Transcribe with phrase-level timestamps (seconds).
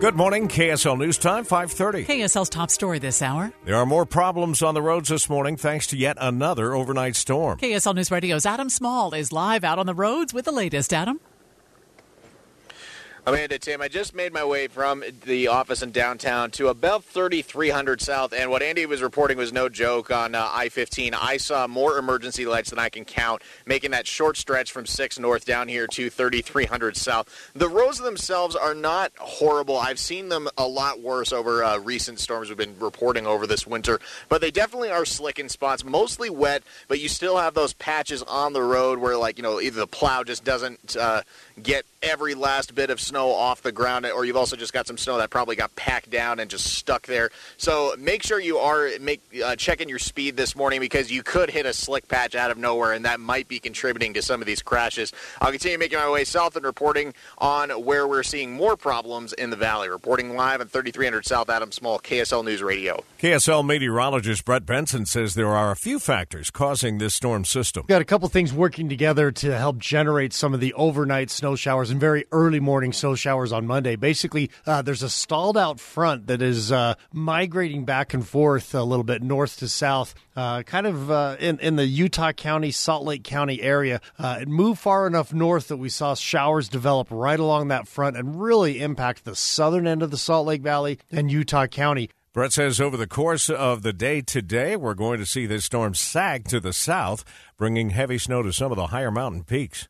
[0.00, 2.04] Good morning, KSL News Time, 530.
[2.04, 3.52] KSL's top story this hour.
[3.64, 7.58] There are more problems on the roads this morning thanks to yet another overnight storm.
[7.58, 11.18] KSL News Radio's Adam Small is live out on the roads with the latest, Adam.
[13.28, 18.00] Amanda, Tim, I just made my way from the office in downtown to about 3300
[18.00, 21.12] South, and what Andy was reporting was no joke on uh, I 15.
[21.12, 25.18] I saw more emergency lights than I can count, making that short stretch from 6
[25.18, 27.52] North down here to 3300 South.
[27.54, 29.76] The roads themselves are not horrible.
[29.76, 33.66] I've seen them a lot worse over uh, recent storms we've been reporting over this
[33.66, 37.74] winter, but they definitely are slick in spots, mostly wet, but you still have those
[37.74, 41.20] patches on the road where, like, you know, either the plow just doesn't uh,
[41.62, 44.96] get every last bit of snow off the ground, or you've also just got some
[44.96, 47.30] snow that probably got packed down and just stuck there.
[47.56, 51.50] So make sure you are make uh, checking your speed this morning because you could
[51.50, 54.46] hit a slick patch out of nowhere, and that might be contributing to some of
[54.46, 55.12] these crashes.
[55.40, 59.50] I'll continue making my way south and reporting on where we're seeing more problems in
[59.50, 59.88] the valley.
[59.88, 63.02] Reporting live at 3300 South Adam Small, KSL News Radio.
[63.18, 67.84] KSL meteorologist Brett Benson says there are a few factors causing this storm system.
[67.88, 71.90] Got a couple things working together to help generate some of the overnight snow showers
[71.90, 73.96] and very early morning snow showers on Monday.
[73.96, 78.82] Basically, uh, there's a stalled out front that is uh, migrating back and forth a
[78.82, 83.04] little bit north to south, uh, kind of uh, in, in the Utah County, Salt
[83.04, 84.00] Lake County area.
[84.18, 88.16] Uh, it moved far enough north that we saw showers develop right along that front
[88.16, 92.10] and really impact the southern end of the Salt Lake Valley and Utah County.
[92.32, 95.94] Brett says over the course of the day today, we're going to see this storm
[95.94, 97.24] sag to the south,
[97.56, 99.88] bringing heavy snow to some of the higher mountain peaks.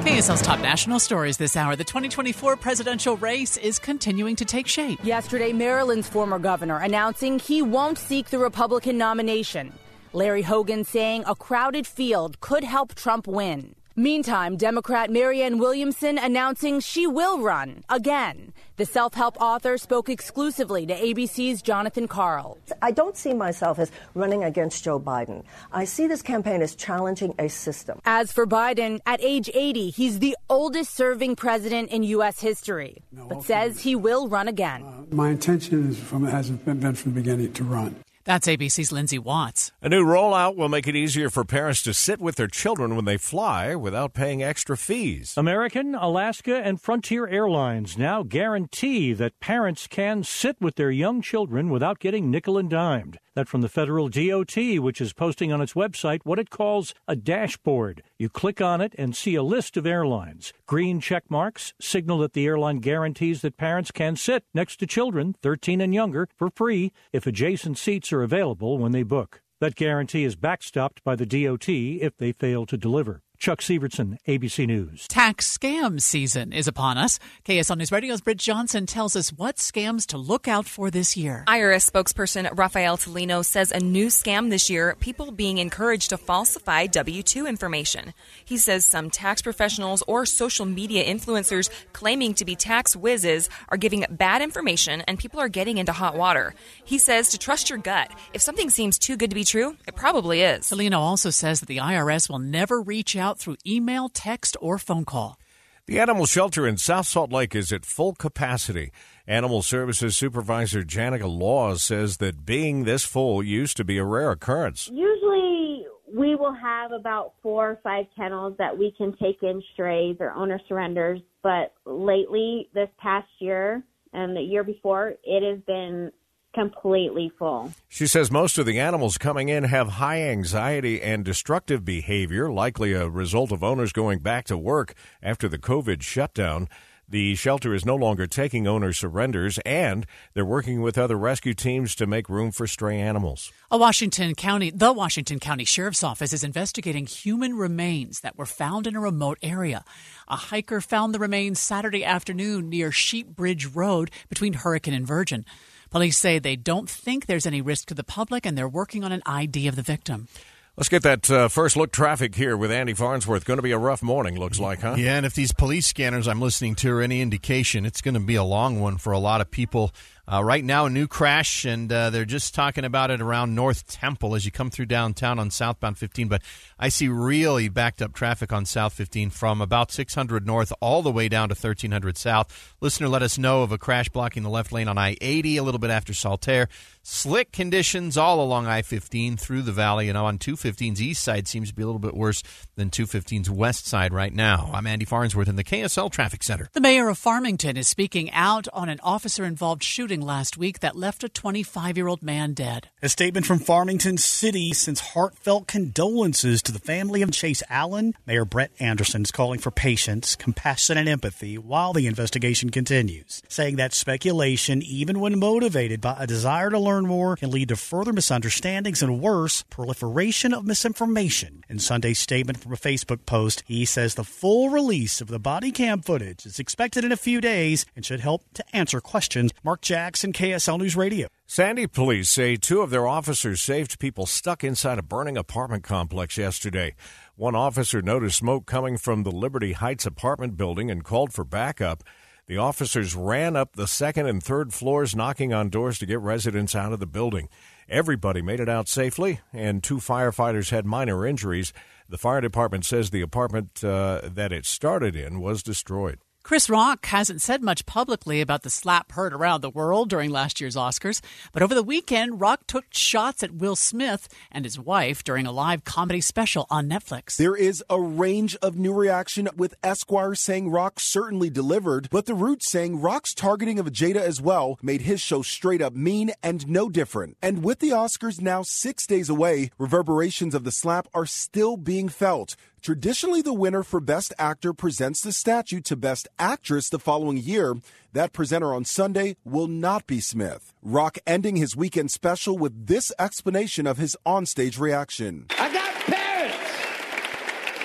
[0.00, 1.76] KSL's top national stories this hour.
[1.76, 4.98] The 2024 presidential race is continuing to take shape.
[5.04, 9.74] Yesterday, Maryland's former governor announcing he won't seek the Republican nomination.
[10.14, 13.74] Larry Hogan saying a crowded field could help Trump win.
[14.00, 18.54] Meantime, Democrat Marianne Williamson announcing she will run again.
[18.76, 22.56] The self help author spoke exclusively to ABC's Jonathan Karl.
[22.80, 25.44] I don't see myself as running against Joe Biden.
[25.70, 28.00] I see this campaign as challenging a system.
[28.06, 32.40] As for Biden, at age 80, he's the oldest serving president in U.S.
[32.40, 34.82] history, no, but says he will run again.
[34.82, 37.96] Uh, my intention is from, has been, been from the beginning to run.
[38.30, 39.72] That's ABC's Lindsay Watts.
[39.82, 43.04] A new rollout will make it easier for parents to sit with their children when
[43.04, 45.34] they fly without paying extra fees.
[45.36, 51.70] American, Alaska, and Frontier Airlines now guarantee that parents can sit with their young children
[51.70, 53.18] without getting nickel and dimed.
[53.40, 57.16] That from the federal DOT, which is posting on its website what it calls a
[57.16, 58.02] dashboard.
[58.18, 60.52] You click on it and see a list of airlines.
[60.66, 65.36] Green check marks signal that the airline guarantees that parents can sit next to children
[65.40, 69.40] 13 and younger for free if adjacent seats are available when they book.
[69.58, 73.22] That guarantee is backstopped by the DOT if they fail to deliver.
[73.40, 75.08] Chuck Sivertsen, ABC News.
[75.08, 77.18] Tax scam season is upon us.
[77.46, 81.44] KSL News Radio's Britt Johnson tells us what scams to look out for this year.
[81.48, 86.84] IRS spokesperson Raphael Tulino says a new scam this year, people being encouraged to falsify
[86.88, 88.12] W 2 information.
[88.44, 93.78] He says some tax professionals or social media influencers claiming to be tax whizzes are
[93.78, 96.54] giving bad information and people are getting into hot water.
[96.84, 98.10] He says to trust your gut.
[98.34, 100.68] If something seems too good to be true, it probably is.
[100.68, 104.76] Tulino also says that the IRS will never reach out out through email, text, or
[104.76, 105.38] phone call.
[105.86, 108.92] The animal shelter in South Salt Lake is at full capacity.
[109.26, 114.32] Animal Services Supervisor Janica Laws says that being this full used to be a rare
[114.32, 114.90] occurrence.
[114.92, 120.16] Usually, we will have about four or five kennels that we can take in strays
[120.18, 123.82] or owner surrenders, but lately, this past year
[124.12, 126.10] and the year before, it has been
[126.54, 127.72] completely full.
[127.88, 132.92] She says most of the animals coming in have high anxiety and destructive behavior, likely
[132.92, 136.68] a result of owners going back to work after the COVID shutdown.
[137.08, 141.96] The shelter is no longer taking owner surrenders, and they're working with other rescue teams
[141.96, 143.50] to make room for stray animals.
[143.68, 148.86] A Washington County, the Washington County Sheriff's Office is investigating human remains that were found
[148.86, 149.84] in a remote area.
[150.28, 155.44] A hiker found the remains Saturday afternoon near Sheep Bridge Road between Hurricane and Virgin.
[155.90, 159.10] Police say they don't think there's any risk to the public and they're working on
[159.10, 160.28] an ID of the victim.
[160.76, 163.44] Let's get that uh, first look traffic here with Andy Farnsworth.
[163.44, 164.94] Going to be a rough morning, looks like, huh?
[164.96, 168.20] Yeah, and if these police scanners I'm listening to are any indication, it's going to
[168.20, 169.92] be a long one for a lot of people.
[170.32, 173.88] Uh, right now, a new crash, and uh, they're just talking about it around North
[173.88, 176.28] Temple as you come through downtown on southbound 15.
[176.28, 176.42] But
[176.78, 181.10] I see really backed up traffic on South 15 from about 600 north all the
[181.10, 182.76] way down to 1300 south.
[182.80, 185.64] Listener, let us know of a crash blocking the left lane on I 80 a
[185.64, 186.68] little bit after Saltair.
[187.02, 191.70] Slick conditions all along I 15 through the valley, and on 215's east side seems
[191.70, 192.44] to be a little bit worse
[192.76, 194.70] than 215's west side right now.
[194.72, 196.68] I'm Andy Farnsworth in the KSL Traffic Center.
[196.72, 200.96] The mayor of Farmington is speaking out on an officer involved shooting last week that
[200.96, 202.88] left a 25 year old man dead.
[203.02, 208.14] A statement from Farmington City sends heartfelt condolences to the family of Chase Allen.
[208.26, 213.76] Mayor Brett Anderson is calling for patience, compassion, and empathy while the investigation continues, saying
[213.76, 218.12] that speculation, even when motivated by a desire to learn more, can lead to further
[218.12, 221.64] misunderstandings and worse, proliferation of misinformation.
[221.68, 225.70] In Sunday's statement from a Facebook post, he says the full release of the body
[225.70, 229.52] cam footage is expected in a few days and should help to answer questions.
[229.62, 231.28] Mark Jackson, KSL News Radio.
[231.46, 236.38] Sandy police say two of their officers saved people stuck inside a burning apartment complex
[236.38, 236.94] yesterday.
[237.36, 242.02] One officer noticed smoke coming from the Liberty Heights apartment building and called for backup.
[242.46, 246.74] The officers ran up the second and third floors, knocking on doors to get residents
[246.74, 247.50] out of the building.
[247.88, 251.74] Everybody made it out safely, and two firefighters had minor injuries.
[252.08, 256.18] The fire department says the apartment uh, that it started in was destroyed.
[256.50, 260.60] Chris Rock hasn't said much publicly about the slap heard around the world during last
[260.60, 261.20] year's Oscars,
[261.52, 265.52] but over the weekend, Rock took shots at Will Smith and his wife during a
[265.52, 267.36] live comedy special on Netflix.
[267.36, 272.34] There is a range of new reaction with Esquire saying Rock certainly delivered, but The
[272.34, 276.66] Root saying Rock's targeting of Jada as well made his show straight up mean and
[276.66, 277.36] no different.
[277.40, 282.08] And with the Oscars now six days away, reverberations of the slap are still being
[282.08, 282.56] felt.
[282.82, 287.74] Traditionally, the winner for Best Actor presents the statue to Best Actress the following year.
[288.14, 290.72] That presenter on Sunday will not be Smith.
[290.82, 295.44] Rock ending his weekend special with this explanation of his onstage reaction.
[295.58, 296.56] I got parents.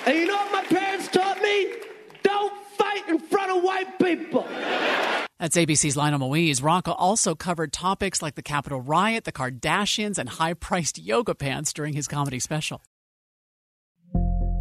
[0.05, 1.73] And you know what my parents taught me?
[2.23, 4.47] Don't fight in front of white people.
[5.39, 6.61] That's ABC's Lionel Moise.
[6.61, 11.73] Rock also covered topics like the Capitol riot, the Kardashians, and high priced yoga pants
[11.73, 12.81] during his comedy special.